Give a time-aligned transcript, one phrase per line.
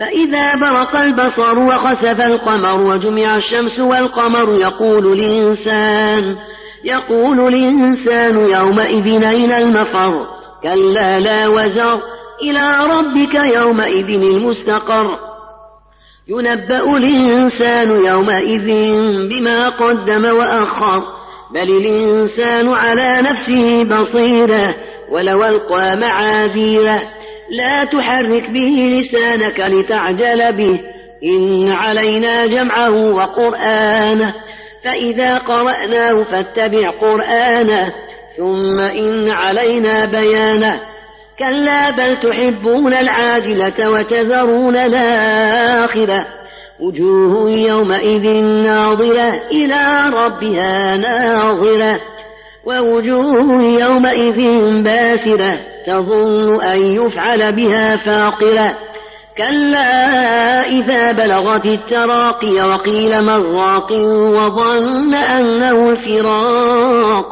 [0.00, 6.36] فإذا برق البصر وخسف القمر وجمع الشمس والقمر يقول الإنسان
[6.84, 10.26] يقول الإنسان يومئذ أين المفر؟
[10.62, 12.00] كلا لا وزر.
[12.42, 15.18] إلى ربك يومئذ المستقر.
[16.28, 18.68] ينبأ الإنسان يومئذ
[19.30, 21.02] بما قدم وأخر.
[21.54, 24.74] بل الإنسان على نفسه بصيرة
[25.12, 27.17] ولو ألقى معاذيره.
[27.50, 30.80] لا تحرك به لسانك لتعجل به.
[31.24, 34.34] إن علينا جمعه وقرآنه.
[34.84, 37.92] فإذا قرأناه فاتبع قرآنه.
[38.36, 40.80] ثم إن علينا بيانه.
[41.38, 46.26] كلا بل تحبون العاجلة وتذرون الآخرة.
[46.80, 52.00] وجوه يومئذ ناظرة إلى ربها ناظرة.
[52.68, 54.38] ووجوه يومئذ
[54.82, 58.78] باسرة تظن أن يفعل بها فاقرة.
[59.38, 63.92] كلا إذا بلغت التراقي وقيل من راق
[64.36, 67.26] وظن أنه الفراق.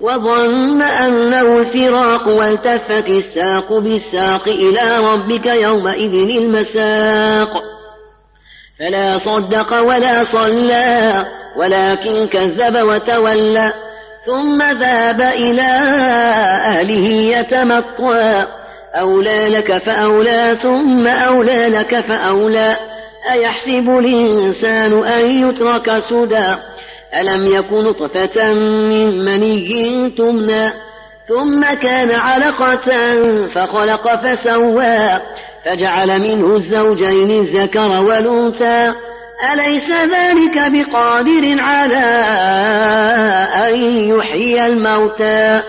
[0.00, 7.62] وظن أنه الفراق والتفت الساق بالساق إلى ربك يومئذ المساق.
[8.78, 11.24] فلا صدق ولا صلى
[11.56, 13.89] ولكن كذب وتولى.
[14.26, 15.70] ثم ذهب إلى
[16.64, 18.46] أهله يتمطى
[18.94, 22.76] أولى لك فأولى ثم أولى لك فأولى.
[23.32, 26.56] أيحسب الإنسان أن يترك سدى؟
[27.20, 28.54] ألم يكن طفة
[28.88, 30.72] من مني تمنى؟
[31.28, 32.86] ثم كان علقة
[33.54, 35.08] فخلق فسوى.
[35.64, 38.92] فجعل منه الزوجين الذكر والأنثى.
[39.52, 42.04] أليس ذلك بقادر على
[44.40, 45.62] يحيي الموتى.